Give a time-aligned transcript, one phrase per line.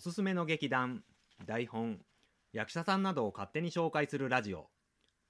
[0.00, 1.04] すすめの劇団
[1.44, 1.98] 台本
[2.54, 4.68] 役者さんなどを勝手に紹介するラジオ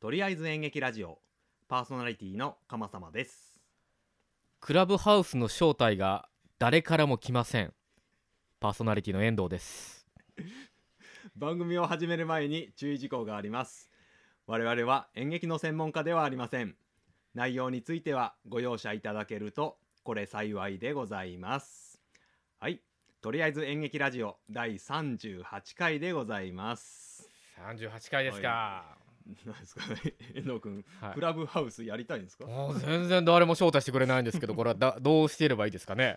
[0.00, 1.19] とりあえず演劇ラジオ
[1.66, 3.61] パーソナリティの鎌様です。
[4.61, 6.29] クラブハウスの正体が
[6.61, 7.75] 誰からも来ません。
[8.60, 10.06] パーソナリティの遠藤です。
[11.34, 13.91] 番組を始める前に注意事項があります。
[14.46, 16.77] 我々は演劇の専門家ではありません。
[17.34, 22.01] 内容についてはご容赦いただけるとこれ幸いでございます。
[22.60, 22.80] はい
[23.23, 25.42] とりあえず演劇ラジオ第38
[25.77, 27.29] 回でございます。
[27.59, 28.96] 38回ですか、
[29.45, 30.15] 何ですかね？
[30.34, 31.15] 遠藤君、はい。
[31.15, 32.46] クラブハウスやりたいんですか？
[32.46, 36.16] もう全然誰も招待してくれないんですけどこれはだ どうしていればいいですかね？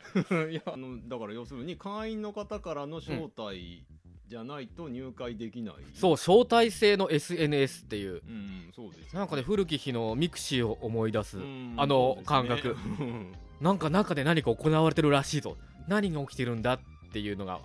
[0.50, 3.84] いやあのだから要するに会員の方からの招待
[4.28, 8.22] じゃないと入会できない、そう招待制の SNS っていう。
[8.26, 11.38] うんそうですよなんかね古き日のミクシーを思い出す。
[11.38, 12.74] うんあのそうですね。
[12.74, 12.78] 感覚。
[13.04, 13.34] うん。
[13.60, 15.58] なんか中で何か行われてるらしいぞ。
[15.90, 16.80] 何が起きてるんだっ
[17.14, 17.62] ていうのが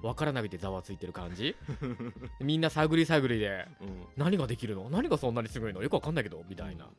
[0.00, 1.56] 分からなくてざわついてる感じ。
[2.40, 4.06] みんな探り探りでうん。
[4.16, 4.88] 何ができるの？
[4.88, 5.82] 何がそんなにすごいの？
[5.82, 6.90] よくわかんないけどみたいな、ね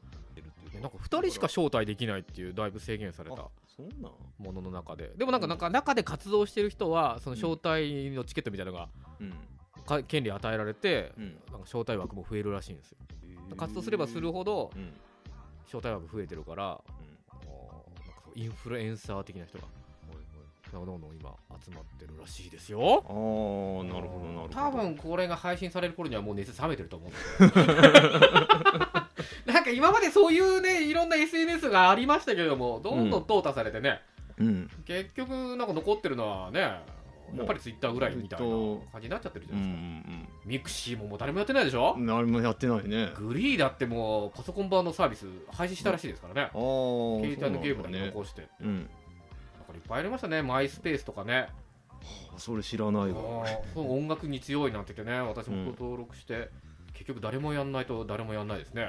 [0.81, 3.47] なんか2人しか招待できないっていうだいぶ制限された
[4.37, 5.13] ものの中で。
[5.15, 9.33] でもなんかなんか中で活動してる人はその招待のチケットみたいなのがうん。
[9.85, 11.25] か権利与えられてうん。
[11.25, 12.97] なんか招待枠も増えるらしいんですよ。
[13.55, 14.93] 活動すればするほどうん。
[15.65, 16.81] 招待枠増えてるから
[18.35, 19.65] インフルエンサー的な人が
[20.79, 23.03] どんどん今集まってるらしいですよ。
[23.07, 23.13] ああ
[23.93, 24.53] なるほどなるほど。
[24.53, 27.11] 多分これが配信される頃にはもう熱冷めてると思う
[29.52, 34.02] なんか今までそういうねいろんな SNS がありましたけどもどんどん淘汰されてね、
[34.38, 34.69] うん。
[34.85, 36.81] 結局なんか残ってるのはね
[37.35, 43.11] やっぱりツイッターぐらいみたいな感じになっちゃってるじゃうないですか、んミクシーももう誰もやってないでしょ、うん何もやってないね。
[43.15, 48.48] グリーだってもうパソコン版のサービス廃止したらしいですからね、携帯のゲームだけね残して。
[48.61, 48.89] うん
[49.73, 50.42] いっぱいありましたね。
[50.42, 51.48] マイスペースとかね。
[52.38, 53.45] それ知らないあわ
[53.76, 55.20] 音楽に強いなんて言ってね。
[55.22, 56.50] 私も登録して、
[56.94, 58.88] 結局誰もやんないと誰もやんないですね。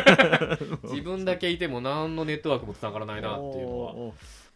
[0.84, 4.14] 自分だけいても何のネットワークもつながらないなっていうの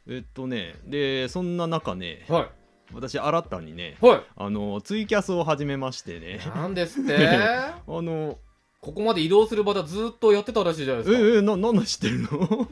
[0.09, 2.49] えっとねでそんな中ねははい。
[2.95, 4.21] 私新たにねはい。
[4.37, 6.41] あのツイキャスを始めましてね。
[6.55, 7.17] なんですって。
[7.29, 8.39] あの
[8.81, 11.39] ここまで移動する場でずっとやってたらしいじゃないえですか。
[11.39, 12.69] えななんで知ってるの？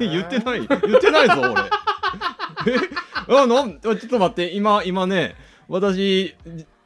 [0.00, 0.10] えー。
[0.10, 1.54] 言ってない言ってないぞ俺
[2.66, 2.76] え？
[3.34, 5.34] あなんちょっと待って今今ね
[5.68, 6.34] 私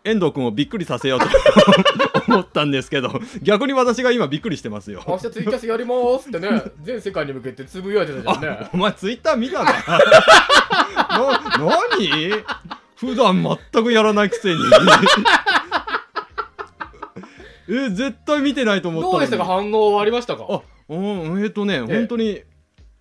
[0.05, 1.27] 遠藤君をびっくりさせようと
[2.29, 5.03] 思ったんですけど逆に私が今びっくりしてますよ。
[5.07, 6.63] 明日ツイキャスやりますってね。
[6.83, 8.49] 全世界に向けてつぶやいてたじゃんね。
[8.49, 9.99] あお前ツイッター見たか？
[11.19, 12.45] な何？
[12.97, 14.57] 普段全くやらないくせに。
[17.69, 19.45] え絶対見てないと思ったどうでしたか？
[19.45, 20.47] 反応ありましたか？
[20.49, 22.43] あうんえっ、とね、本当に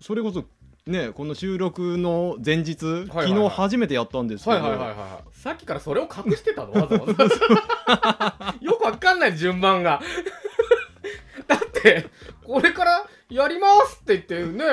[0.00, 0.44] それこそ
[0.86, 4.96] ねこの収録の前日、昨日初めてやったんですけど、はいはいはいはい
[5.36, 6.72] さっきからそれを隠してたの？
[6.72, 8.54] わざわざ。
[8.60, 10.00] よくわかんない順番が。
[11.46, 12.06] だって
[12.42, 14.64] これからやりますって言ってね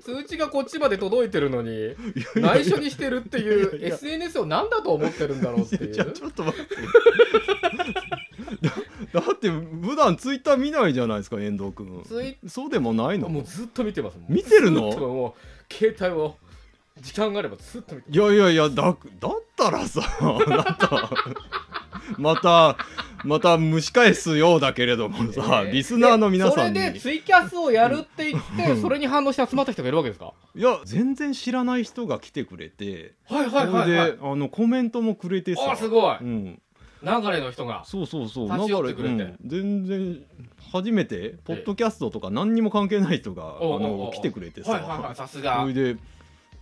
[0.00, 1.94] 通知がこっちまで届いてるのに
[2.36, 5.94] 内緒にしてるっていう SNS を何だと思ってるんだろうっていう。
[5.94, 6.76] ちょっと待って。
[9.12, 12.04] だだって普段ツイッター見ないじゃないですか遠藤君。
[12.46, 13.28] そうでもないの？
[13.28, 15.34] もうずっと見てます見てるの？
[15.70, 16.36] 携帯を
[17.00, 18.10] 時間があればずっと見て。
[18.10, 18.96] いやいやいやだだっ
[19.56, 20.02] たらさ
[22.18, 22.76] また
[23.24, 26.74] また蒸し返すようだけれどもさ、えーリスナーの皆さんに。
[26.74, 28.80] でそれでツイキャスをやるって言って、うん。
[28.80, 30.32] それに反応して集まった人がいるわけですか？
[30.56, 35.72] いや全然知らない人が来てくれてはいはいそれはい、はいで、あのコメントもくれてさ。
[35.72, 36.16] あすごい。
[36.20, 36.62] うん、
[37.02, 37.84] 流れの人が。
[37.84, 38.52] そうそうそう。
[38.52, 39.14] 立ち寄ってくれて。
[39.14, 39.38] うん。
[39.46, 40.22] 全然
[40.72, 45.14] 初めてポッドキャストとか何にも関係ない人が、あの来てくれてさ、はいはいはい。
[45.16, 45.60] さすが。
[45.62, 45.96] それで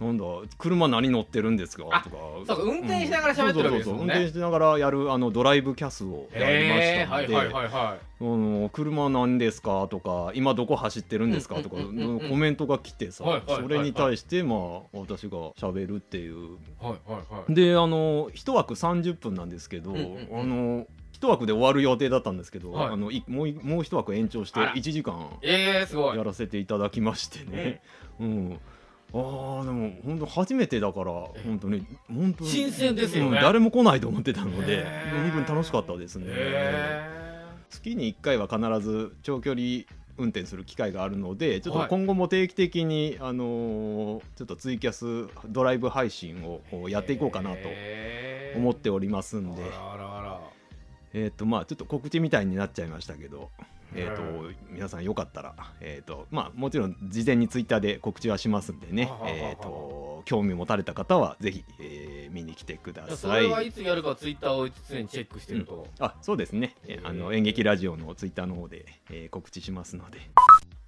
[0.01, 0.25] なんだ
[0.59, 1.85] 車何乗ってるんですか？
[1.91, 2.17] あとか。
[2.47, 4.15] そうか運転しながら喋ってるわけですもんね。
[4.15, 9.89] そうそうそう運転しながらやるあのドライブキャスをやりましたので、はいはいはいはあの車なんですか？
[9.89, 11.57] とか今どこ走ってるんですか？
[11.57, 12.31] とか、うんうんうんうん。
[12.31, 13.63] コメントが来てさ、はいはいはいはい。
[13.65, 14.59] それに対してまあ
[14.93, 16.47] 私が喋るっていう。
[16.47, 16.49] い
[16.81, 17.55] はいはいはい。
[17.55, 20.41] であの一枠30分なんですけど、うんうんうん。
[20.41, 22.93] あの一枠で終わる予定だったんですけど、はい。
[22.93, 24.75] あのいもういもう一枠延長してあら。
[24.75, 26.17] 1時間えー、すごい。
[26.17, 27.83] やらせていただきましてね、
[28.21, 28.61] うん
[29.13, 33.37] あーでも本当初めてだからえ本当に本当に新鮮ですよね。
[33.37, 39.85] うん誰も来ないと思ってたので本当に楽しかったですね、え月に1回は必ず長距離
[40.19, 41.89] 運転する機会があるのでちょっとはい。
[41.89, 47.59] 今後も定期的に、あのーちょっとツイキャスドライブ配信をやっていこうかなと
[48.57, 50.41] 思っておりますんで、あらあらあら。
[51.15, 53.51] えっ、とまあちょっと告知みたいになっちゃいましたけど、
[53.95, 63.45] えー、とう皆さんよかったら、えーとまあ、もちろん事前にツイッターで告知はしますんでねえー、と興味持たれた方はぜひ、えーー見に来てくだそさい。
[63.45, 70.19] れはいつやるかツイッターを常にチェックしてると、あそうですね、えあの演劇ラジオのツイッターの方で、えー告知しますので。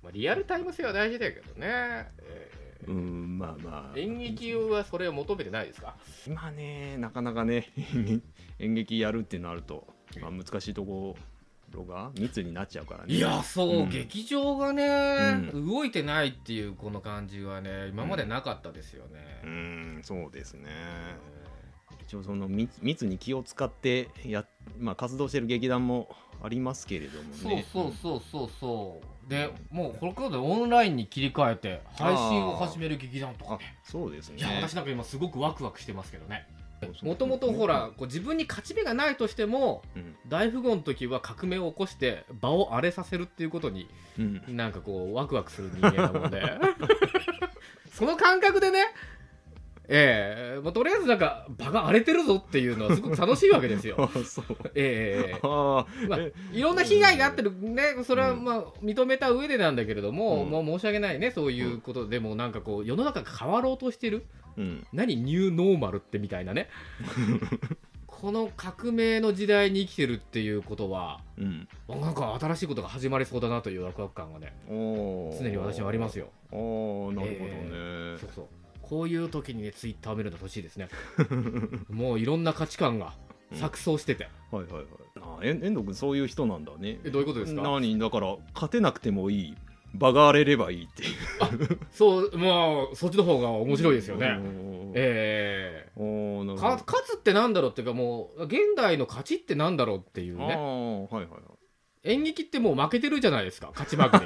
[0.03, 2.91] まあ、リアルタイム性は大事だけどね、えー。
[2.91, 3.99] うんまあまあ。
[3.99, 5.97] 演劇はそれを求めてないですか？
[6.27, 7.73] 今ねなかなかね
[8.61, 9.87] 演劇やるってなると、
[10.21, 11.17] まあ、難しいとこ
[11.79, 13.15] ろが密になっちゃうからね。
[13.15, 13.91] いやそう、うん。
[13.91, 20.01] 劇場がね、う動いてないっていうこの感じはね今までなかったですよね、うん。
[20.03, 20.69] そうですね。
[22.03, 24.45] 一応その密密に気を使ってや、
[24.79, 26.09] まあ、活動してる劇団も
[26.43, 29.31] ありますけれどもそうねそうそうそうそう。
[29.31, 34.39] でもうこれからでオンラインに切り替えて配信を始める劇団とかあねそうですね。
[34.39, 36.49] いや私なんか今すごくワクワクしてますけどね
[37.03, 40.17] もともとほらこう自分に勝ち目がないとしてもうん。
[40.29, 43.89] 大富豪の時は革命を起こして場を荒れさせるっていうことに
[44.19, 44.43] うん。
[44.57, 46.43] なんかこうワクワクする人間なもんで。
[47.93, 48.87] その感覚でね
[49.93, 54.09] ええまあ、とりあえずなんか場が荒れてるぞっていうのはすごく楽しいわけですよ。
[54.77, 60.51] ええあまあえいろんな被害があってるねそれはまあ認めた上でなんだけれども、うん。
[60.51, 64.27] もう申し訳ないねそういうことでもなんかこう世の中が変わろうとしてる
[64.57, 64.87] うん。
[64.93, 66.69] 何ニューノーマルってみたいなね。
[68.07, 71.69] この革命の時代に生きてるっていうことはうん。
[71.89, 76.29] なんか新しいことが始まりそうだなというワクワク感がね常に私はありますよ。
[76.53, 78.47] あーなるほどね、えそうそう。
[78.83, 80.89] こういう時にねツイッターを見るの欲しいですね。
[81.89, 83.15] もういろんな価値観が
[83.55, 84.85] 錯綜してて、はいはいはい。
[85.23, 86.99] あ遠藤君そういう人なんだね。
[87.05, 87.63] えどういうことですか？
[87.63, 87.99] 何？
[87.99, 89.57] だから勝てなくてもいい
[89.95, 91.79] 場が荒れればいいっていう。
[91.91, 94.43] そうまあそっちの方が面白いですよね、ね
[94.95, 95.91] ええ。
[95.97, 101.41] おー勝つってなんだろうっていうかもう現代の勝ちってなんだろうっていうあねーはいはいはい。
[102.05, 104.25] 演劇ってもう負けてるじゃないですか勝ち負けで。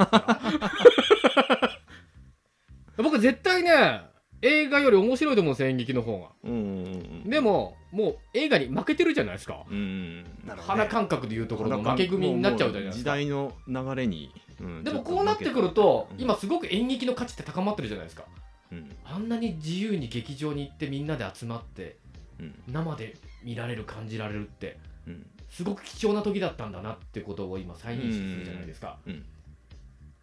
[3.02, 4.02] 僕絶対ね
[4.42, 6.28] 映画より面白いと思うんですよ演劇の方が。
[6.44, 6.52] うん。
[6.52, 6.90] うんう
[7.26, 9.64] んでももう映画に負けてるじゃないですか。
[9.70, 10.24] うん。
[10.24, 10.26] ね。
[10.58, 12.98] 鼻感覚でいうところの負け組になっちゃうじゃないですか。
[12.98, 14.84] 時代の流れに、うん。
[14.84, 16.20] でもこうなってくるとうん。
[16.20, 18.24] 今すごく演劇の価値って高まってるじゃないですか。
[18.72, 18.90] うん。
[19.04, 21.96] あんなに自由に劇場に行ってみんなで集まって
[22.40, 22.54] うん。
[22.68, 25.26] 生で見られる感じられるってうん。
[25.50, 29.24] すごく貴重な時だったんだなってことを今再認識するじゃないですか、うん。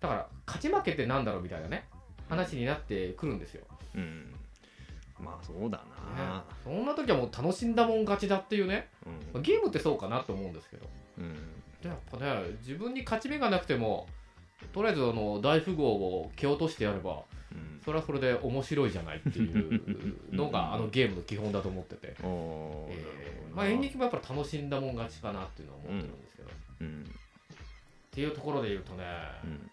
[0.02, 1.86] だから勝ち負けってなんだろうみたいなね
[2.28, 4.34] 話になってくるんですよ、うん。
[5.18, 5.84] まあそうだね。
[6.18, 8.90] な、そんな時はもう楽しんだもん勝ちだっていうね。
[9.42, 10.86] ゲームってそうかなと思うんですけど。
[11.20, 11.34] うん。
[11.82, 14.08] でやっぱね自分に勝ち目がなくても
[14.74, 17.82] とりあえずあの大富豪を蹴落としてやればうん。
[17.84, 27.12] それはそれで面白いじゃないっていうのがあのゲームの基本だと思ってて、 えーまあ、演劇もやっぱり楽しんだもん勝ちかなっていうのは思ってるんですけど、っうん。
[28.12, 29.04] ていうところで言うとね、
[29.44, 29.72] うん。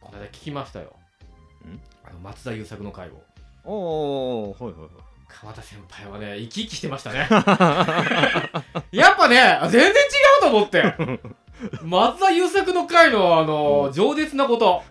[0.00, 0.96] この間聞きましたよ。
[1.66, 1.78] ん？
[2.04, 3.22] あの松田優作の回を。
[3.64, 4.90] おーはいはいはい。
[5.28, 7.18] 川田先輩はね生き生きしてましたね。
[8.90, 9.92] やっぱね全然違
[10.38, 10.82] うと思って
[11.82, 14.82] 松田優作の回のあの饒舌なこと。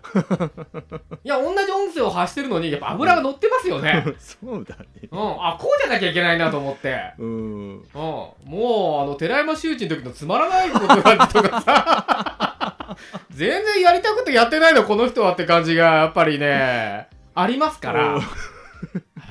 [1.24, 4.04] いや同じ音声を発してるのにやっぱ油が乗ってますよね。
[4.18, 5.08] そうだね。
[5.10, 5.18] うん。
[5.18, 7.14] あこうじゃなきゃいけないなと思って。
[7.18, 7.26] うん。
[7.26, 12.96] うん、もうあの寺山修司の時のつまらないことがとかさ。
[13.30, 18.14] 全然やりたくてやってないのこの人はって感じがやっぱりねありますから。
[18.16, 18.22] うん。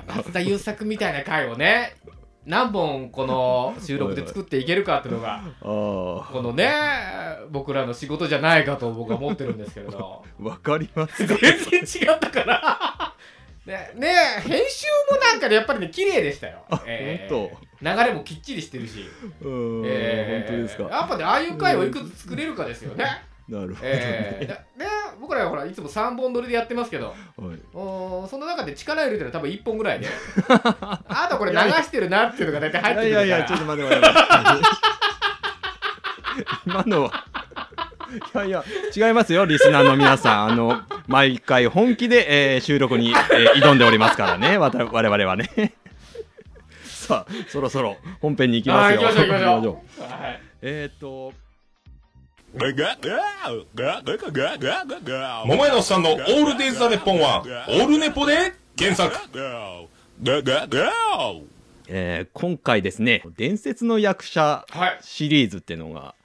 [0.07, 1.95] 松田優作みたいな回をね
[2.45, 6.71] 何本この収録で作っていけるかっていうのがあこのね
[7.51, 10.23] 僕らの仕事じゃないかと僕は思ってるんですけれど。
[10.23, 11.25] あ わかります。
[11.25, 13.13] 全然違ったから。
[13.65, 19.05] ねね編集もなんかねやっぱりね綺麗でしたよ、あえー本流れもきっちりしてるし。
[19.41, 19.47] う
[19.81, 20.83] んえー本当ですか。
[20.83, 23.05] やっぱねああいう回をいくつ作れるかですよね。
[23.49, 24.53] なるほどえー、ねだ
[24.85, 24.89] ね
[25.19, 27.07] 僕らはほらいつも3本撮りでやってますけど。
[27.07, 27.17] はい。
[27.73, 30.07] おーその中で力入れてるのは多分1本ぐらいで。
[30.47, 33.25] あとこれ流してるなっていうのが大体入ってくるから。
[33.25, 34.67] いやいやいやちょっと待って待って待って。
[36.65, 37.25] 今のは。
[38.33, 38.63] いやいや
[38.95, 40.45] 違いますよリスナーの皆さん。
[40.45, 44.57] あの毎回本気で、えー収録に、えー挑んでおりますからね。
[44.57, 45.73] わた我々はね。
[46.83, 49.01] さあそろそろ本編に行きますよ。
[49.01, 49.61] はい行きましょう行きましょう。
[49.61, 49.69] 行
[50.03, 50.41] はい。
[50.61, 51.48] えーっと
[55.45, 59.15] 桃屋のおっさんのオールデイズ・ザ・ネッポンは、オールネポで原作。
[61.87, 64.99] えー今回ですね伝説の役者はい。
[65.01, 66.15] シリーズっていうのが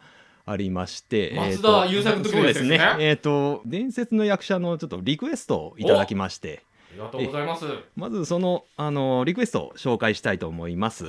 [0.46, 2.78] ありまして、松田優作の時ですね。
[2.78, 2.96] すね。
[3.00, 6.62] えっ、と伝説の役者のちょっとリクエストをいただきまして。
[6.92, 7.66] ありがとうございます。
[7.66, 11.04] はまずそのあのリクエストを紹介したいと思います。
[11.04, 11.08] い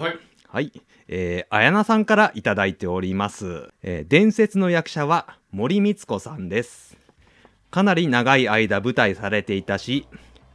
[0.55, 0.71] はい、
[1.09, 6.95] えー、綾菜さんからいただいております、えー伝説の役者は森光子さんです。
[7.71, 10.07] かなり長い間舞台されていたし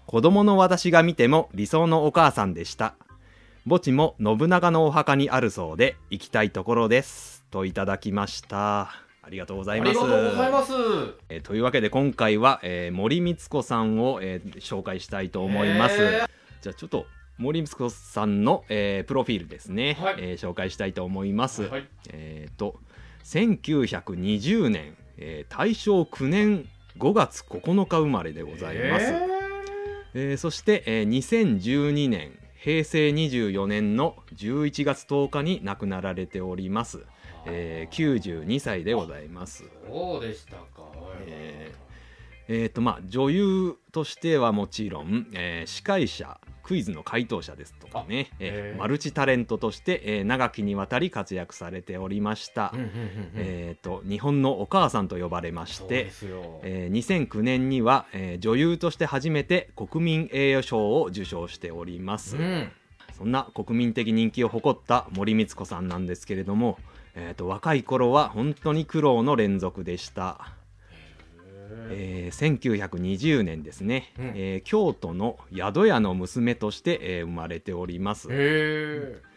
[0.07, 2.95] 子供の私が見ても理想のお母さんでした。
[3.69, 7.45] 墓地も信長のお墓にあるそうで行きたいところです。
[7.51, 8.81] といただきました。
[9.21, 9.93] ありがとうござあいます。
[9.93, 10.73] りがとうございます。
[11.29, 15.99] えーというわけで今回は、えー森光子さんを、えー紹介したいと思います、
[16.63, 17.05] じゃあちょっと
[17.41, 20.17] 森光子さんの、えープロフィールですね、はい。
[20.19, 21.89] えー紹介したいと思います、はい。
[22.13, 22.79] えっ、と
[23.25, 26.69] 1920年、えー大正9年
[26.99, 29.19] 5月9日生まれでございます、へ
[30.13, 37.03] えーそして、えー2012年平成24年の11月10日に亡くなられております、ー
[37.47, 39.65] えー92歳でございます。
[39.89, 40.91] そうでしたか。
[41.27, 41.73] え
[42.49, 52.93] えーとまあ、女優としてはもちろん、えー司会者クイズの回答者ですとかね、えーマルチタレントとして、えー長きにわたり活躍されておりました、うんうんうんうん。
[53.37, 56.11] えーと日本のお母さんと呼ばれまして
[56.63, 62.71] えー2009年には、えー女優として初めて国民栄誉賞を受賞しております、うん。
[63.17, 66.79] そんな国民的人気を誇った森光子さんなんですけれども、
[67.15, 70.53] えーと若い頃は本当に苦労の連続でした
[71.91, 74.25] えー1920年ですね、うん。
[74.35, 78.29] えー京都の宿屋の娘として、えー生まれております。
[78.31, 79.30] へえ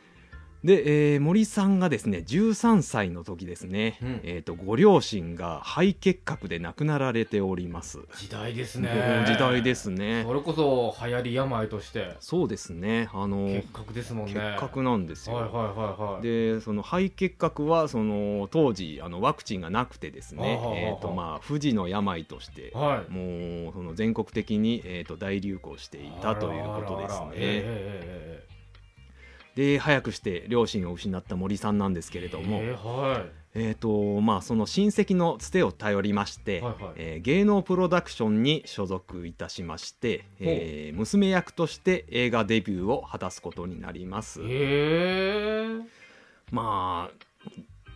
[0.63, 4.21] で、えー森さんがですね13歳の時ですね、うん。
[4.23, 9.23] えー、とご両親が肺結核で亡くなられております、時代ですもね。
[9.25, 10.23] う時代ですね。
[10.25, 12.15] それこそ流行り病として。
[12.19, 13.09] そうですね。
[13.13, 14.33] あの結核ですもんね。
[14.33, 16.21] 結核なんですよ、はいはいはいはい。
[16.21, 23.11] でその肺結核はその当時あのワクチンがなくてですね、えーとまあ、不治の病として、はい。
[23.11, 28.32] もうその全国的に、えー、と大流行していたということですあらあらね。
[29.57, 32.61] えで早くして両親を失った森さんなんですけれども、
[33.55, 36.93] えーとまあ、その親戚のつてを頼りまして、はいはい。
[36.95, 44.41] えー芸能プロダクションに所属いたしまして、えー娘役として映画デビューを果たすことになります。
[46.51, 47.49] まあ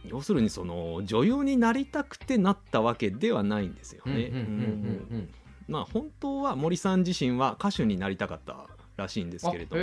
[0.05, 4.13] 要するにその女優になりたくてなったわけではないんですよね。
[4.13, 5.29] うんうんうんうん
[5.67, 9.81] まあ本当は森さん自身は歌手になりたかったらしいんですけれども、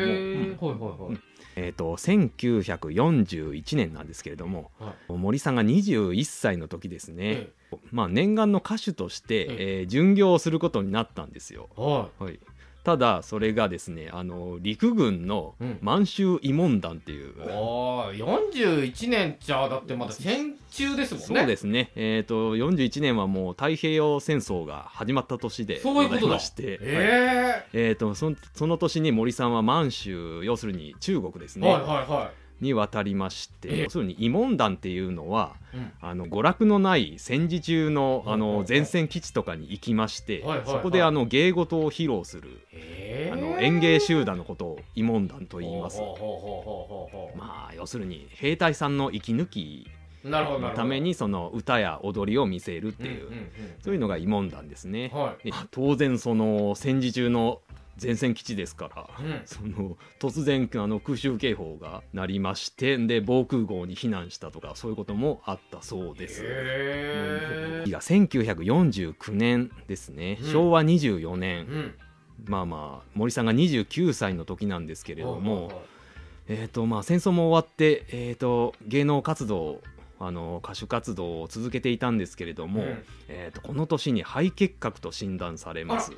[1.56, 5.12] えー、と1941年なんですけれどもはい。
[5.12, 7.52] 森さんが21歳の時ですね、え
[7.90, 9.82] まあ、念願の歌手として、ええ。
[9.82, 11.68] ー巡業をすることになったんですよ。
[11.76, 12.40] ははい、
[12.84, 15.78] ただそれがですねあの陸軍のうん。
[15.80, 21.26] 満州慰問団っていう、いああ41年じゃだってまだ戦中ですもんね。
[21.26, 26.20] そうですね、えー、と41年はもう太平洋戦争が始まった年でそういうことだ。
[26.20, 26.78] ございまして、はい。
[26.82, 32.30] ええー、とそのその年に森さんは満州要するに中国ですね、えはいはいは
[32.60, 33.82] に渡りましてええ。
[33.84, 35.92] 要するに慰問団っていうのは、いうん。
[36.00, 40.66] あの娯楽のない戦時中のあの前線基地とかに行きまして、はいはいはい。
[40.68, 43.32] そこであの芸事を披露する、ええ。
[43.32, 46.00] あの演芸集団のことを慰問団と言います。
[47.36, 49.90] まあ要するに兵隊さんの息抜き
[50.24, 53.50] のためにその歌や踊りを見せるっていう、んんん。
[53.80, 55.10] そういうのが慰問団ですね。
[55.12, 55.50] はい。
[55.50, 57.60] で当然その戦時中の
[58.00, 59.42] 前線基地ですから、うん。
[59.44, 66.42] その突然あの空襲警報が鳴りましてで防空壕に避難したとかそういうこともあったそうです。
[66.44, 70.52] へえいや1949年ですね、うん。
[70.52, 71.94] 昭和24年、うん。
[72.46, 75.82] まあまあ森さんが29歳の時なんですけれども、
[76.48, 79.80] えーとまあ、戦争も終わって、えー、と芸能活動
[80.20, 83.04] あの歌手活動を続けていたんですけれども、うん。
[83.28, 86.12] えー、とこの年に肺結核と診断されます。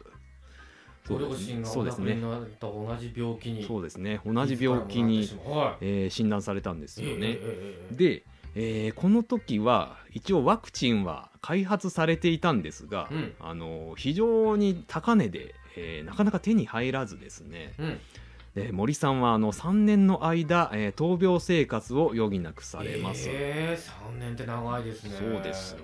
[1.09, 4.21] ご両親がお亡くなりそうですねになった同じ病気にそうですね。
[4.27, 5.85] 同じ病気に、はい。
[5.85, 7.15] えー診断されたんですよね。
[7.15, 8.23] ええええええで、
[8.55, 13.35] えーこの時は一応ワクチンは開発されていたんですが、うん。
[13.41, 17.99] あの非常に高値で、えーなかなか手に入らずですね、うん
[18.57, 23.29] で森さんはあの3年の間、えー闘病生活を余儀なくされます。
[23.29, 25.11] ええ3年って長いですね。
[25.11, 25.83] そうですね。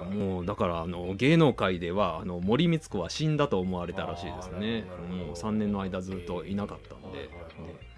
[0.00, 0.16] はい。
[0.16, 4.84] もうだからあの芸能界ではあの森光子は死んだと思われたらしいですね。
[5.10, 7.94] もう3年の間ずっといなかったんで、はいはいはい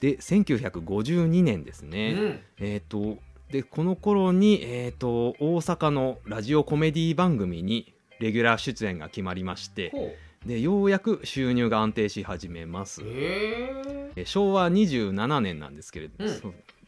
[0.00, 2.40] で1952年ですね、うん。
[2.58, 3.18] えっ、と
[3.52, 10.16] でこの頃に、えー、と大阪のラジオコメディ番組にレギュラー出演が決まりましてほ
[10.46, 13.02] でようやく収入が安定し始めます。
[13.02, 16.14] うえええ昭和27年なんですけれど、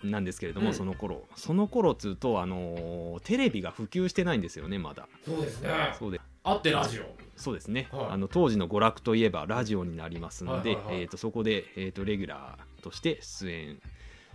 [0.02, 0.11] うん。
[0.11, 0.75] なんですけれども、うん。
[0.75, 1.25] その頃。
[1.37, 5.08] その頃つうと、あのーテレビが普及してないんですよねまだ。
[5.25, 5.70] そうですね。
[5.99, 6.20] そうで。
[6.42, 7.04] あってラジオ。
[7.37, 8.06] そうですね、はい。
[8.11, 11.02] あの当時の娯楽といえばラジオになりますので、はいはいはい。
[11.02, 13.80] えー、とそこで、えー、とレギュラーとして出演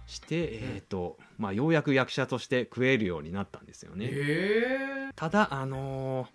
[0.07, 6.27] して、えーとまあ、ようやく役者として食えるようになったんですよね、えただあのー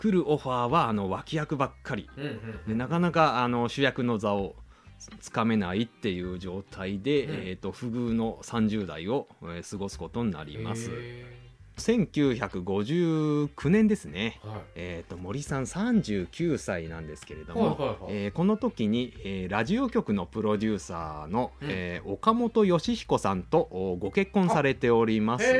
[0.00, 2.08] 来るオファーはあの脇役ばっかり。
[2.16, 2.68] えうんうん。
[2.68, 4.56] でなかなかあの主役の座を
[5.20, 7.34] つかめないっていう状態で、うん。
[7.34, 10.88] えー、と不遇の30代を、えー過ごすことになります。
[10.90, 11.38] へ
[11.76, 14.40] 1959年ですね。
[14.42, 14.60] ーはい。
[14.74, 17.98] えー、と森さん39歳なんですけれども、はいはいはい。
[18.08, 21.68] えーこの時に、えーラジオ局のプロデューサーの、うん。
[21.70, 25.44] えー岡本義彦さんとおご結婚されております。
[25.44, 25.50] へ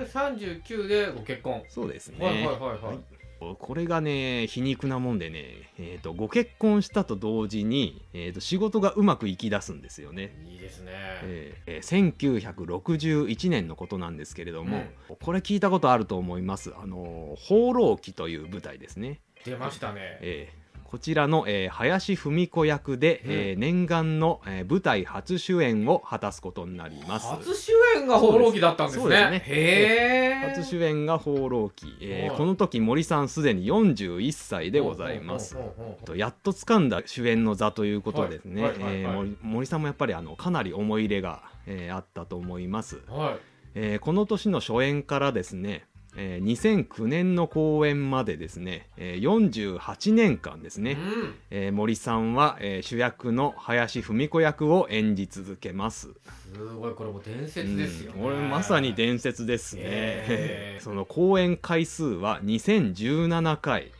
[0.00, 1.64] え39でご結婚。
[1.68, 2.84] そうですね、はいはいはい。
[2.84, 3.19] はい
[3.58, 10.34] これがね皮肉なもんでね、えー、とご結婚したと同時に、えー、と仕事がうまくいき出すんですよね。
[10.46, 10.92] いいですね
[11.22, 14.82] えーえー1961年のことなんですけれども、
[15.22, 19.20] これ聞いたことあると思います「あのー放浪記」という舞台ですね。
[19.44, 20.59] 出ましたねえー
[20.90, 27.28] こちらの、えー林芙美子役で、えー念願の、えー舞台初主演を果たすことになります。
[27.28, 29.08] 初主演が放浪記だったんですね。
[29.08, 29.42] ですね。
[29.46, 32.38] へえ初主演が「放浪記」えーはい。
[32.38, 35.56] この時森さんすでに41歳でございます。
[36.04, 38.92] とやっと掴んだ主演の座ということですね、はいはいはい。
[38.92, 43.38] はいえー森森さんもやっぱりあのかなり思い入れが、えーあったと思います、はい。
[43.76, 45.86] えーこの年の初演からですね、
[46.16, 56.08] えー2009年の公演までですね、えー48年間ですね、うんえー森さんは、えー主役の林芙美子役を演じ続けます。
[56.52, 59.82] すごいこれもう伝説ですよねうんこれまさに伝説ですね。
[59.84, 63.92] へー その公演回数は2017回。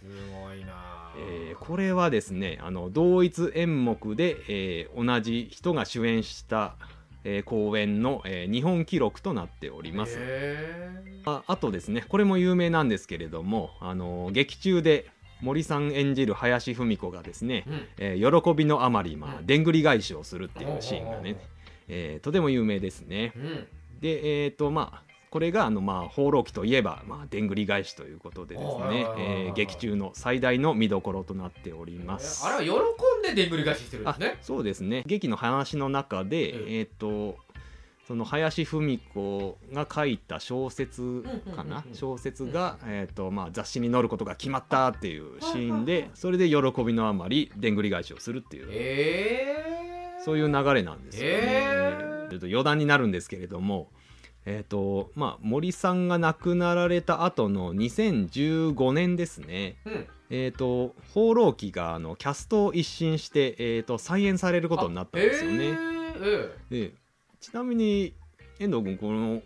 [0.00, 6.76] すごいなえーこれはですね、あの同一演目で、えー同じ人が主演した、
[7.28, 10.18] えー公演の、えー日本記録となっております。
[10.20, 15.10] へああとですねこれも有名なんですけれどもあの劇中で
[15.42, 17.88] 森さん演じる林芙美子がですねー、うん。
[17.98, 19.46] えー喜びのあまり、まあう、ん。
[19.46, 21.36] でんぐり返しをするっていうシーンがね
[21.88, 23.32] えーとても有名ですね。
[23.36, 23.66] うん。
[24.00, 32.46] で、えっ、と、まあ、これが、あの、まあ、放浪記といえば、まあ、でんぐり返しということでですねえー劇中の最大の見どころとなっております。
[32.46, 32.80] あれは
[33.22, 34.38] 喜んででんぐり返ししてるんであすね。
[34.40, 35.02] そうですね。
[35.06, 36.82] 劇の話の中で、ええ。
[36.82, 37.36] っ、と
[38.06, 41.22] その林芙美子が書いた小説
[41.54, 41.84] かな？
[41.92, 49.56] 小説が、えーとまあ、雑誌に載ることが決まったっていうシーンでそれで喜びのあまりでんぐり返しをするっていう、え
[50.20, 51.36] えそういう流れなんですよね。
[51.42, 52.30] えー。
[52.30, 53.90] ちょっと余談になるんですけれども
[54.50, 59.76] えっ、とまあ森さんが亡くなられた後の2015年ですね。
[59.84, 60.06] うん。
[60.30, 65.76] えっ、と「放浪記」があのキャストを一新して、えー、と再演されることになったんですよね。
[65.78, 66.14] あ
[66.70, 66.92] えで
[67.40, 68.14] ちなみに
[68.58, 69.42] 遠藤君この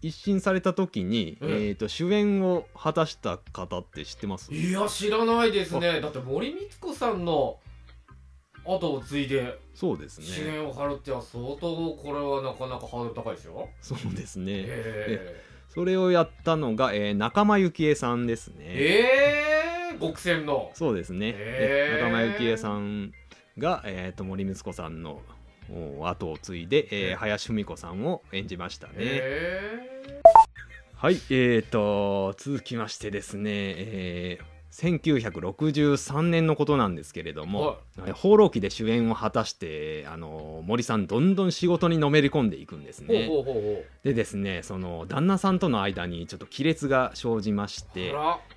[0.00, 1.50] 一新された時に、うん。
[1.50, 4.48] えー、と主演を果たした方って知ってます？
[4.50, 6.00] えいや知らないですね。
[6.00, 7.58] だって森光子さんの
[8.76, 10.26] 後を継いでそうですね。
[10.26, 14.52] 主演を張るっては相当これはなかなかハードル高いですよそうですね。
[14.66, 18.56] えそれをやったのが、えー仲間由紀恵さんですね。
[18.60, 19.04] え
[19.92, 20.70] ええ極戦の。
[20.74, 21.96] そうですね、へー。
[21.96, 23.12] で仲間由紀恵さん
[23.58, 25.20] が、えー、と森光子さんの
[25.70, 30.20] お後を継いで、えーえ林芙美子さんを演じましたね、え
[30.96, 43.26] はい、えーと、続きましてですね、えー1963年のことなんですけれども「えー放浪記」で主演を果たしてあの森さんどんどん仕事にのめり込んでいくんですね。
[43.26, 48.14] ほうほうほうほでですねその旦那さんとの間にちょっと亀裂が生じまして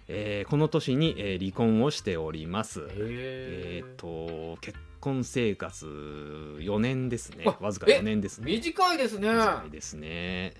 [0.08, 2.88] えーこの年に、えー離婚をしております。
[2.92, 5.88] ええーと結婚生活
[6.60, 7.46] 4年ですね。
[7.48, 8.46] あわずかえ4年ですね。
[8.52, 9.28] 短いですね。
[9.30, 10.54] 短いですね。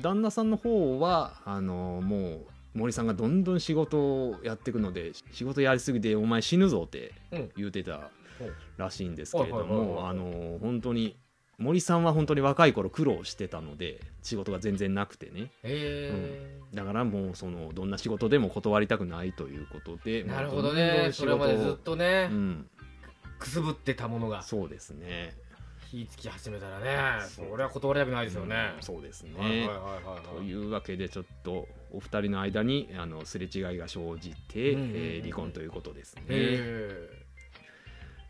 [0.00, 2.46] 旦那さんの方はあのもう
[2.78, 7.50] 森さんがどんどん仕事をやっていくので仕事やりすぎてお前死ぬぞってうん。
[7.56, 11.18] 言うてたうんらしいんですけれどもあの本当に
[11.58, 15.50] 森さんは本当に若い頃苦労してたので仕事が全然なくてね。
[15.64, 21.06] えだからもうそのどんな仕事でも断りたくないということでなるほどね。
[21.06, 22.28] んんそれまでずっとね。
[22.30, 22.70] うん。
[23.40, 24.42] くすぶってたものが。
[24.42, 25.34] そうですね。
[25.90, 27.26] 火つき始めたらね。
[27.26, 28.74] それは断りたくないですよね。
[28.76, 28.82] うん。
[28.82, 30.36] そうですね、はいはいはいはい。
[30.36, 36.22] というわけでちょっとお二人の間にあのすれ違いが生じて、うんうんうんえー離婚ということですね。
[36.28, 37.18] へ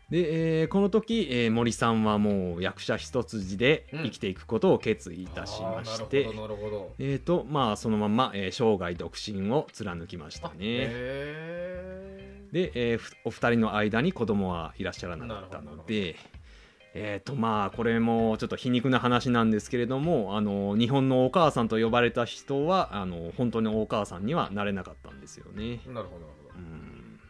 [0.09, 10.55] で、えーこの時、えー森さんはもう役者一筋でうん生きていくことを決意いえたしまして、あーなるほどなるほどえーとまあ、そのまま、えー生涯独身を貫きましたね。
[10.59, 16.15] へで、えーふお二人の間に子供はいらっしゃらなかったので。
[16.93, 25.81] えーとまあこれもちょっと皮肉な話なんですけれどもあの日本のお母さんと呼ばれた人はあの本当にお母さんにはなれなかったんですよね。
[25.87, 26.39] えなるほど。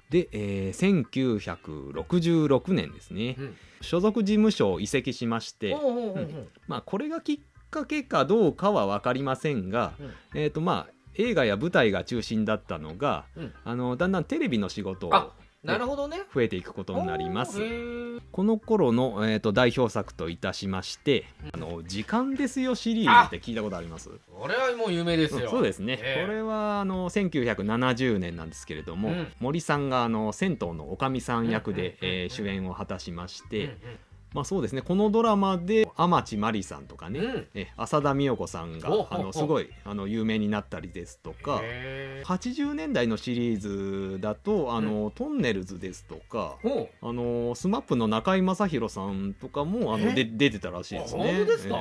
[0.09, 3.49] で、えー1966年ですね、ほど
[3.81, 5.77] 所属事務所を移籍しまして、
[6.67, 10.13] まあ、これがきっかけかどうかは分かりませんが、うん。
[10.33, 13.53] えーとまあ、映画や舞台が中心だったのが、うん。
[13.63, 15.31] あのだんだんテレビの仕事をあ
[15.63, 16.21] なるほどね。
[16.33, 17.59] 増えていくことになります。
[18.31, 24.09] この頃の、えー、と代表作といたしまして「あの時間ですよ」シリーズって聞いたことあります？
[24.31, 25.49] これはもう有名ですよ。
[25.49, 26.25] そうですね、ええ。
[26.25, 29.27] これはあの1970年なんですけれども、うん。
[29.39, 32.23] 森さんがあの銭湯のおかみさん役で、うんうんうんうん。
[32.23, 33.77] えー主演を果たしまして、うん
[34.33, 34.81] まあそうですね。
[34.81, 37.47] このドラマで天地真理さんとかね、うん。
[37.53, 41.59] え浅田美代子さんがあのすごいあの有名になったりですとか。
[41.63, 42.29] へー。
[42.29, 50.13] 80年代のシリーズだとあの、とんねるずですとかほあのスマップの中居正広さんとかもあのえ？
[50.13, 51.23] で出てたらしいですね。
[51.23, 51.77] 本当ですか？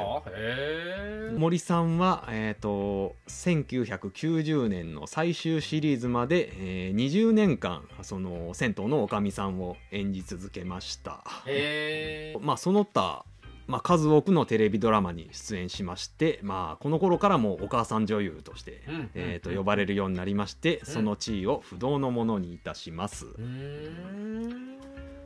[1.36, 11.22] 森さんは、えー、と1990年の最終シリーズまで、えー20年間その銭湯のおかみさんを演じ続けました。
[11.46, 13.24] へえまあ、その他、
[13.66, 23.26] まあ、数多くのテレビドラマに出演しまして、まあ、この頃からもうお母さん女優として、うんえー、と呼ばれるようになりまして、その地位を不動のものにいたします。
[23.26, 23.44] うー。
[23.44, 24.78] ん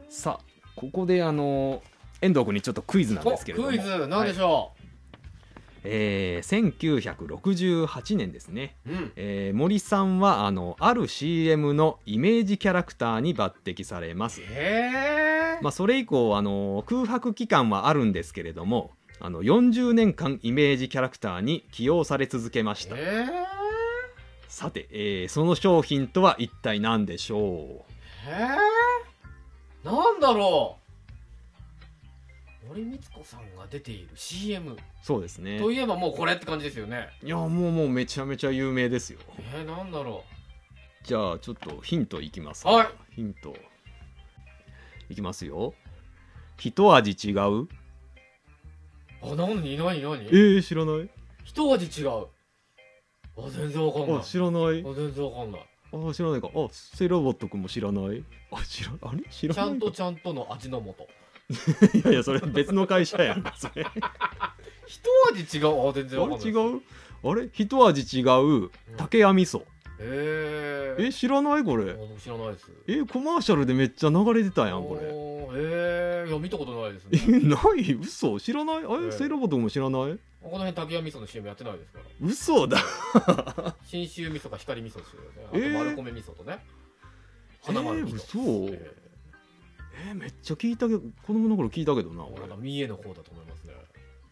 [0.08, 0.44] さあ
[0.76, 1.82] ここであの
[2.20, 3.68] 遠藤君にちょっとクイズなんですけれども。
[3.68, 4.72] おクイズなんでしょ
[5.84, 6.72] えー
[7.26, 9.12] 1968年ですね、う、うん。
[9.16, 22.96] えー森さんはあのある CM のイメージキャラクターに抜擢されます、へえまあ、それ以降あの空白期間はあるんですけれどもあの40年間イメージキャラクターに起用され続けました。
[22.96, 23.26] へえ
[24.48, 27.84] さて、えーその商品とは一体何でしょ
[28.26, 30.82] へえなんだろう。
[32.68, 35.58] 森光子さんが出ている CM うそうですね。
[35.58, 37.08] といえばもうこれって感じですよね。
[37.22, 39.18] いやもうもうめちゃめちゃ有名ですよ。
[39.54, 40.24] えー、なんだろ
[41.04, 42.86] じゃあちょっとヒントいきますはい。
[43.14, 43.54] ヒント
[45.12, 45.74] いきますよ。
[46.58, 47.62] 一味違う？
[47.62, 47.68] う
[49.22, 50.26] あ何何何？
[50.26, 51.08] えー、知らない。
[51.44, 52.26] 一味違う。
[53.36, 54.16] あ全然わかんない。
[54.18, 54.62] あ知らない。
[54.62, 55.66] あ全然わかんない。
[55.92, 56.48] あ知らないか。
[56.54, 58.24] あセイロボット君も知らない？
[58.50, 59.22] あ知らあれ？
[59.30, 59.76] 知らちゃないか。
[59.76, 61.06] んとちゃんとの味の素。
[61.98, 63.84] いやいやそれ別の会社やんそれ。
[64.86, 65.00] 一
[65.34, 65.88] 味違う？
[65.88, 66.52] あ全然わかんないあれ？
[66.52, 66.80] 違う？
[67.24, 67.48] あれ？
[67.52, 68.22] 一味違
[68.64, 68.70] う？
[68.96, 69.62] 竹谷味噌
[70.02, 71.64] へええ知らない？
[71.64, 71.94] これ。
[72.18, 72.70] 知らないです。
[72.86, 75.08] えコマーシャルでめっちゃ流れてたやんこれ。
[75.10, 76.22] おー。
[76.22, 77.92] へえいや見たことないですえねない？
[77.94, 78.38] 嘘。
[78.40, 78.84] 知らない？
[78.84, 79.12] あれ、ええ。
[79.12, 80.18] セイロボット君も知らない？
[80.42, 82.04] この辺竹谷味噌の CM やってないですから。
[82.20, 82.78] 嘘だ。
[83.86, 85.28] 信州味噌か光味噌ですよね。
[85.46, 85.72] あえー。
[85.72, 86.58] と丸米味噌とね。
[86.64, 88.92] え花丸味噌、ー、嘘え
[90.08, 93.74] えーめっちゃ聞いたけど子供の頃聞いたけどな俺ーなんか三重の方だと思いますね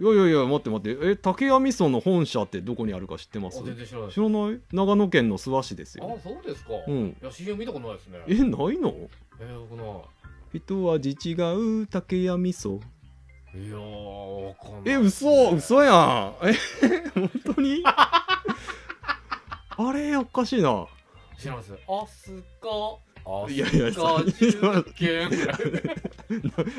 [0.01, 1.07] いやいやいや待って待って。
[1.11, 3.61] え竹谷味噌の本社ってどこにあるか知ってます？
[3.61, 4.61] あ全然知らない知らない？
[4.73, 7.17] 長野県の諏訪市ですあよそうですか、いうん。
[7.23, 8.19] や CM 見たことないですね。
[8.27, 8.95] えないの？
[9.39, 9.85] えー、僕な
[10.55, 12.81] 一味違う竹谷味噌。
[13.53, 14.95] いやーわかんない。
[14.95, 15.51] え嘘！
[15.55, 16.47] 嘘やん。
[16.49, 16.55] え
[17.15, 17.83] 本当に？
[19.77, 20.87] あれおかしいな。
[21.39, 21.75] 知らないです。
[21.89, 22.97] アスカア
[23.49, 23.91] いやいや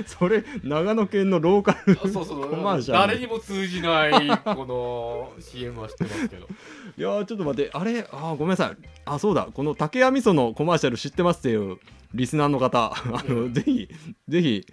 [0.06, 3.00] それ長野県のローカルあそうそうコマーシャル。
[3.00, 4.12] 誰にも通じない
[4.56, 6.48] この CM は知ってますけど。
[6.98, 7.72] いやーちょっと待って。
[7.74, 8.08] あれ？
[8.12, 8.78] あーごめんなさい。
[9.06, 9.48] あそうだ。
[9.54, 11.78] この竹谷味噌のコマーシャル知ってますっていう
[12.14, 12.94] リスナーの方。
[12.96, 13.54] あの、うん。
[13.54, 13.90] ぜひ
[14.28, 14.66] ぜひ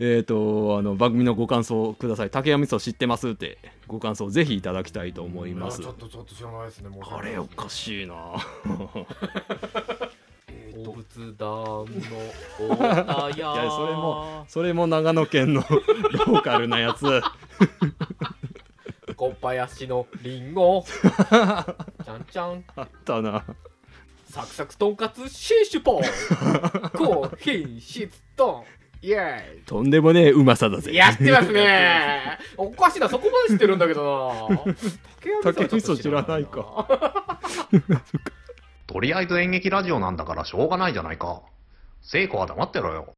[0.00, 2.30] えっ、とあの番組のご感想ください。
[2.30, 3.58] 竹谷味噌知ってますって。
[3.86, 5.80] ご感想ぜひいただきたいと思います。
[5.82, 6.90] やちょっとちょっと知らないですね。
[7.10, 8.14] あれおかしいな
[10.68, 11.86] えーと仏壇の
[12.60, 17.04] お いやそれもそれも長野県のローカルなやつ。
[19.16, 20.84] 小林のリンゴ。
[22.04, 22.62] ちゃんちゃん。
[22.76, 23.44] あったな。
[24.30, 26.02] サクサクとんかつシーシュポン。
[26.92, 28.64] 高品質ドン
[29.00, 30.90] イエとんでもねえうまさだぜ。
[30.90, 32.38] ーイやってますね。
[32.56, 34.74] おかしいなそこまで知ってるんだけどな。
[35.42, 37.40] 竹味噌知らないか
[38.88, 41.42] とりあえず演劇ラジオなんだからしょうがないじゃないか。
[42.00, 43.12] 聖子は黙ってろよ。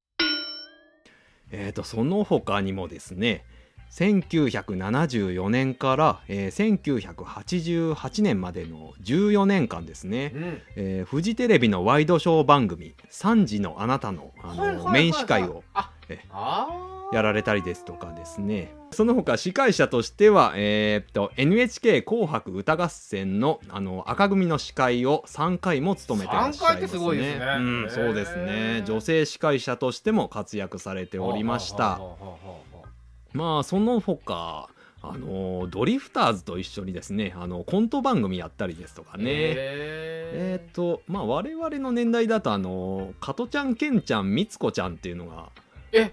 [1.53, 3.45] えー、とその他にもですね
[3.93, 16.25] 1974年から、えー1988年までの14年間ですね、うんえーフジテレビのワイドショー番組「3時のあなたの」あの、メイン司会をあえ
[17.13, 18.73] やられたりですとかですね。
[18.93, 26.67] その他司会者としては、えー、と NHK 紅白歌合戦のあの赤組の司会を3回も務めてらっしゃいますね。
[26.67, 27.45] 3回ってすごいですね。
[27.45, 28.85] うん、そうですへねー。
[28.85, 32.01] 女性司会者としても活躍されておりました。
[33.33, 34.69] まあその他
[35.03, 39.25] あのドリフターズと一緒にですねあのコント番組やったりですとかね。
[39.27, 46.13] えっとまあ我々の年代だとあの加トちゃんケンちゃんみつこちゃんっていうのがーえ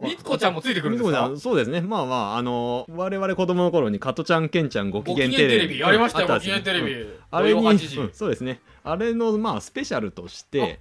[0.00, 1.30] みつこちゃんもついてくるんですか？
[1.36, 1.80] そうですね。
[1.80, 5.78] まあまああの我々子供の頃に加トちゃんケンちゃんご機嫌テレビ。
[5.78, 7.14] やりましたようんご機嫌テレビ、うん。
[7.30, 7.98] あれに、土曜8時。
[8.00, 8.60] うんそうですね。
[8.82, 10.80] あれのまあスペシャルとして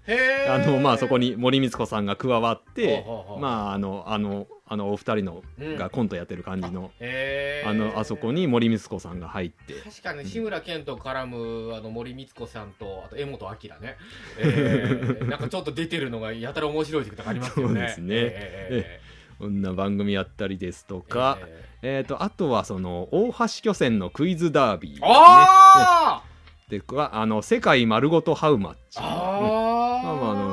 [0.50, 3.06] あのまあそこに森光子さんが加わって
[3.40, 5.76] まああのあのあのお二人のうん。
[5.76, 7.70] がコントやってる感じの、へー。
[7.70, 9.74] あのあそこに森光子さんが入って。
[9.74, 13.98] 確かに志村けんと絡むあの森光子さんとあと江本明ね、
[14.40, 17.74] えー、なんかちょっと出てるのがやたら面白い時とかありますよね。
[17.74, 18.08] そうですね。
[18.14, 19.02] え
[19.40, 25.08] こんな番組やったりですとーか、ええー、とあとはその大橋巨船のクイズダービーですー。
[25.08, 26.24] ねあ
[26.70, 29.00] ではあの世界丸ごとハウマッチ。
[29.00, 29.04] ー。
[29.04, 29.08] うん。
[29.08, 29.61] あーまあまああ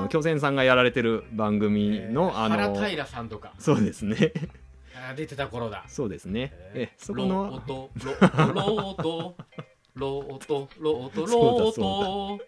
[0.09, 3.53] の巨船さんがやられてる番組の、あの原平さんとか。
[3.59, 4.33] そうですね。
[5.17, 5.85] 出てた頃だ。
[5.87, 6.53] そうですね。
[6.75, 8.13] えそこロ ーのトロ
[8.53, 9.37] ロート
[9.95, 12.41] ロートロートロート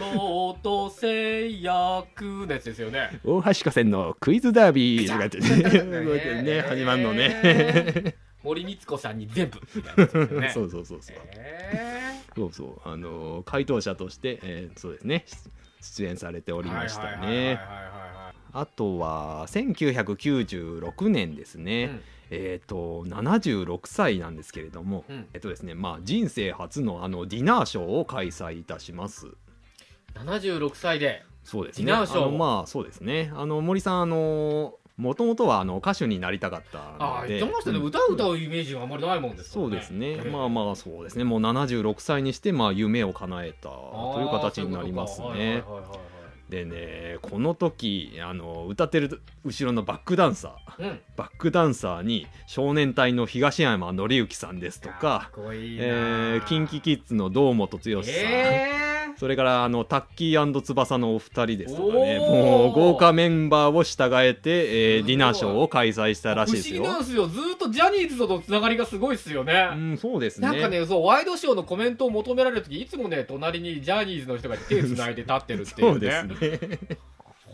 [0.00, 3.20] ロート製薬のやつですよね。
[3.24, 9.60] 大橋巨船のクイズダービーとか言ってねね始まるのね森光子さんに全部
[10.40, 15.24] ねそうそうそうそうえそうそうあの回答者として、えーそうですね
[15.86, 17.58] 出演されておーりましたね。
[17.68, 17.96] はい
[18.52, 25.16] あとは1996年ですね、はいはいえっ、と76歳なんですけれども、うん。
[25.16, 29.28] うんえっとですねまあ人生初のあのディナーショーを開催いたします。
[30.14, 31.24] 76歳で。
[31.44, 31.84] そうですね。
[31.84, 33.30] ディナーショーまあそうですね。
[33.34, 37.84] あの森さんあのもともとはあの歌手になりたかったああので言ってましたね、うん。
[37.84, 41.24] 歌う歌うイメージがあんまりないもんですからそうですね、ええまあまあそうですね。
[41.24, 45.62] もう76歳にしてまあ夢を叶えたという形になりますね。
[46.48, 62.18] でねこの時あの歌ってる後ろのバックダンサーはいうんバックダンサーに少年隊の東山紀之さんですとかかえー、キンキキッズの堂本剛さん、えそれからあのタッキー翼のお二人ですとかね。
[62.18, 66.82] もう豪華メンバーを従えて、えーディナーショーを開催したー、らしいですよ。
[66.82, 67.26] 不思議なんですよ。
[67.26, 70.48] ずーっとジャニーズとのつながりがすごいっすよね、うんそうですね。
[70.48, 76.00] なんかね、そう、ワイドショーのコメントを求められるとき、いつもね、隣にジャニーズの人が手つないで立ってるっていそううね。
[76.00, 76.98] ですね。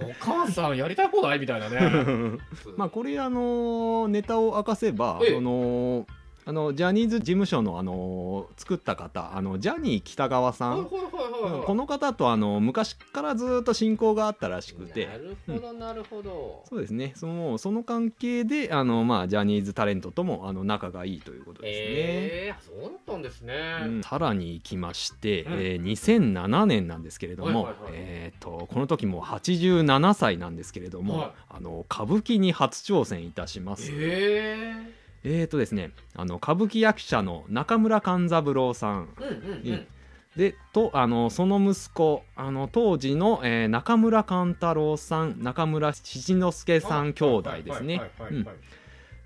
[0.00, 2.38] お母さんやりたい放題みたいなね。
[2.76, 5.34] まあこれあのネタを明かせば、ええ。
[5.34, 6.06] その
[6.44, 16.64] あのジャニーズ事務所のあの作った方あのジャニー喜多川さん、この方とあの昔からずっと親交があったらしくてなるほど、なるほど。
[16.68, 21.84] そうですねそのその関係であの、まあ、ジャニーズタレントともあの仲がいいということですね。
[21.86, 23.54] ええー、そうだったんですね。
[23.84, 33.90] うんさらに行きまして、うんえー2007年なんですけれども、はいはいはいえー、とこの時もう87歳なんですけれども、はいあの歌舞伎に初挑戦いたします。
[33.92, 34.74] え
[35.24, 39.44] えーとですね、あの歌舞伎役者の中村勘三郎さんえー。
[39.44, 39.86] うんうんうん。
[40.36, 48.00] でとあのその息子あの当時の、えー中村勘太郎さん中村七之助さん兄弟ですね。
[48.30, 48.46] うん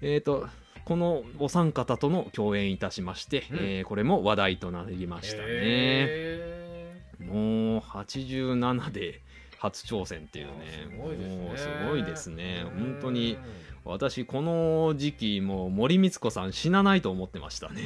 [0.03, 0.49] えー、と
[0.85, 5.45] このお三方との共演いたしまして、うんえーこれも話題となりましたね。
[5.49, 9.21] えもう87で
[9.59, 10.53] 初挑戦っていうね。
[10.91, 11.37] すごいですね。
[11.37, 12.65] もうすごいですね。
[12.65, 13.39] ー本当に
[13.85, 17.83] 私この時期もう森光子さん死なないと思ってましたね。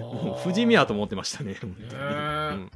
[0.00, 2.70] もう不死身やと思ってましたね本当に、うん。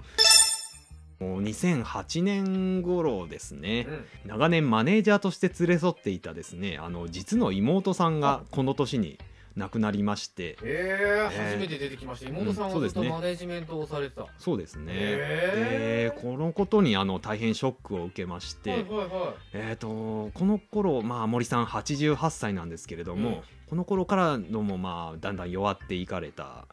[1.19, 3.87] もう2008年頃ですね。
[4.25, 4.31] うん。
[4.31, 9.19] 長年マネージャーとして連れ添っていたですねあの実の妹さんがこの年に
[9.57, 10.59] 亡くなりまして。
[10.63, 11.51] えええー。
[11.51, 12.29] 初めて出てきました。
[12.29, 14.27] 妹さんはずっとマネジメントをされてた。
[14.39, 16.17] そうですね、へー。
[16.17, 23.37] でこのことにあの大変ショックを受けまして、はいはいはえー、とこの頃、まあ森さん88歳なんですけれども、うん。
[23.69, 26.67] この頃からのも、まあ、だんだん弱っていかれた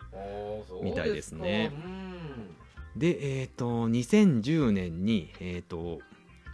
[0.84, 1.72] みたいですね。
[2.96, 6.00] で、えー、と2010年に、えーと「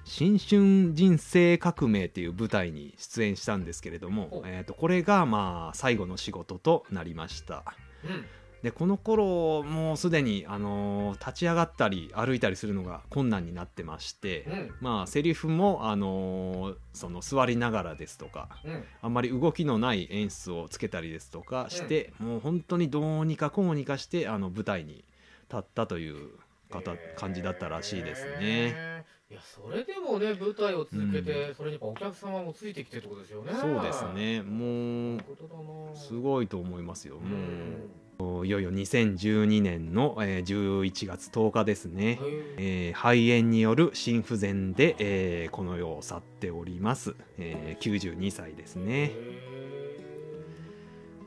[0.10, 7.64] 新春人生革命」っていう舞台に出演したんですけれどもお、えー、とこれが、まあ、最後の仕事となりました。
[8.04, 8.26] うん。
[8.64, 14.76] でこの頃もうすでに、あのー立ち上がったり歩いたりするのが困難になってまして、うん。
[14.82, 18.84] まあセリフも、あのーその座りながらですとかうん。
[19.02, 25.06] あんまり動きのない演出をつけたりですとかして、もう本当にどうにかこうにかしてあの舞台に
[25.50, 26.32] 立ったという
[26.70, 29.06] 方、感じだったらしいですね。
[29.32, 33.54] いやそれでもね舞台を続けて、それにお客様もついてきてってことですよね。
[33.54, 34.42] そうですね。
[34.42, 37.18] もうすごいと思いますよ。
[37.18, 37.90] うん。
[38.18, 42.14] もういよいよ2012年の、えー11月10日ですね。
[42.14, 47.84] へーえー肺炎による心不全で、えーこの世を去っております、えー
[48.18, 49.12] 92歳ですね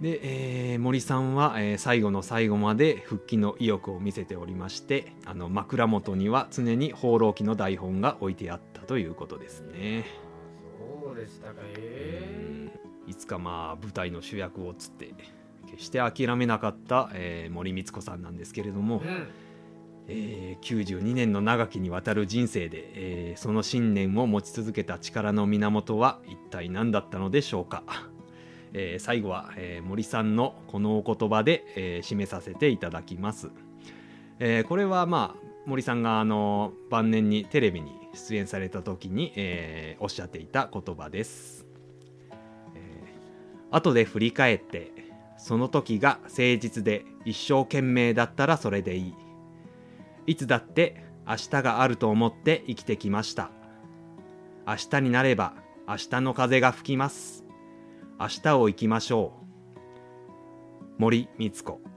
[0.02, 0.20] で、
[0.72, 10.04] えー森さんは、えー最後の最後まで復帰の意欲を見せておりましてあの枕元には常に放浪記の台本が置いてあったということですね、
[11.04, 11.54] そうでしたか。
[11.62, 12.68] へ
[13.06, 15.14] いいつかまあ舞台の主役をつって
[15.70, 19.28] 決して諦めなかった、えー森光子さんなんですけれども、うん。
[20.08, 27.84] えー92年の長きにわたる人生で、えーその信念を持ち続けた力の源は一体何だったのでしょうか、
[28.74, 33.50] えー最後は、えー森さんのこのお言葉で、えー締めさせていただきます、
[34.38, 41.66] えーこれはまあ森さんがあの晩年にテレビに出演された時に、えーおっしゃっていた言葉です、
[42.74, 44.92] えー後で振り返って
[45.38, 49.14] その時が誠実で一生懸命だったらそれでいい。
[50.28, 53.50] いつだって明日があると思って生きてきました。
[54.68, 55.54] 明日になれば
[55.88, 57.41] 明日の風が吹きます。
[58.22, 59.32] 明日を生きましょ
[60.96, 61.00] う。
[61.00, 61.91] 森光子。